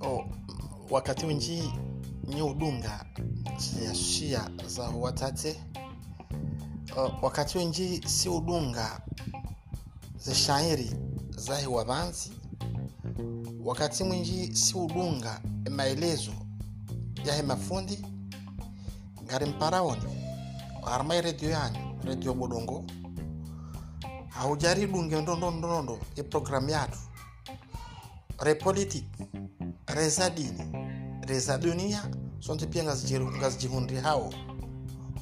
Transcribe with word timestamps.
oh, 0.00 0.24
wakati 0.90 1.26
wenji 1.26 1.62
udunga 2.42 3.04
ziashia 3.58 4.50
za 4.66 4.82
watate 4.88 5.60
uh, 6.96 7.22
wakati 7.24 7.58
wenji 7.58 8.02
si 8.06 8.28
udunga 8.28 9.00
zishairi 10.18 10.90
zahe 11.36 11.66
wabanzi. 11.66 12.32
Wakati 13.64 14.04
mwinji 14.04 14.56
si 14.56 14.74
udunga 14.78 15.40
maelezo 15.70 16.32
yahe 17.24 17.42
mafundi. 17.42 18.06
Ngari 19.24 19.46
mparaoni 19.46 20.02
harmai 20.84 21.20
redio 21.22 21.50
yanyu 21.50 21.78
redio 22.04 22.34
bodongo 22.34 22.84
haujaridunge 24.38 25.20
ndondondondo 25.22 25.98
iprogramu 26.16 26.70
yatu. 26.70 26.98
Repolitik 28.38 29.04
reza 29.86 30.30
dini 30.30 30.62
reza 31.26 31.58
dunia 31.58 32.10
sonte 32.38 32.66
pia 32.66 32.84
ngazijihundri 32.84 33.96
hao. 33.96 34.32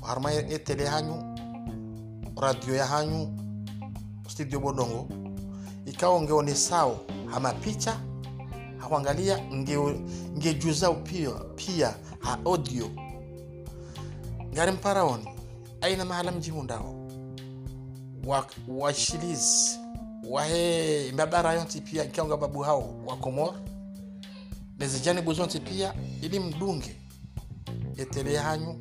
Harma 0.03 0.33
etele 0.33 0.87
hanyu 0.87 1.37
radio 2.41 2.75
ya 2.75 2.87
hanyu 2.87 3.39
studio 4.29 4.61
bodongo. 4.61 5.09
Ikawa 5.87 6.21
ngeone 6.23 6.55
sao 6.55 7.01
hama 7.31 7.53
picha 7.53 8.01
hakuangalia 8.79 9.39
ngejuzao 10.39 10.95
pia, 10.95 11.31
pia 11.57 11.95
ha 12.21 12.39
audio. 12.45 12.91
Ngari 14.53 14.73
mparaoni 14.73 15.29
aina 15.81 16.05
mahala 16.05 16.33
mjihundao 16.33 17.04
washilizi 18.69 19.79
wa 20.29 20.41
wahe 20.41 21.13
mbabara 21.13 21.53
yonti 21.53 21.81
pia 21.81 22.05
nkianga 22.05 22.37
babu 22.37 22.61
hao 22.61 22.95
wa 23.07 23.17
komor 23.17 23.55
nezijanibu 24.79 25.33
zonti 25.33 25.61
pia 25.61 25.95
ili 26.23 26.41
mdunge 26.41 26.97
etele 27.97 28.37
hanyu 28.37 28.79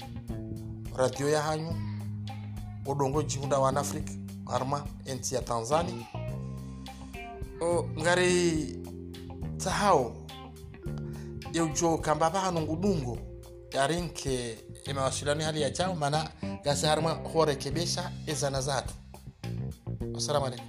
radio 0.97 1.29
ya 1.29 1.41
hanyu 1.41 1.75
odongo 2.85 3.23
jihunda 3.23 3.59
wan 3.59 3.77
afrika 3.77 4.13
arma 4.45 4.87
enti 5.05 5.35
ya 5.35 5.41
tanzania. 5.41 6.05
O 7.61 7.89
ngari 7.99 8.77
tahao 9.57 10.15
yeujo 11.53 11.97
kamba 11.97 12.29
vanu 12.29 12.61
ngudungo 12.61 13.17
yarinke 13.71 14.57
imawasiliano 14.85 15.43
hali 15.43 15.61
ya 15.61 15.69
chao 15.71 15.95
mana 15.95 16.29
gasi 16.63 16.85
harma 16.85 17.11
horekebesha 17.13 18.11
ezana 18.27 18.61
zatu 18.61 18.93
Salaam 20.23 20.43
alaikum. 20.43 20.63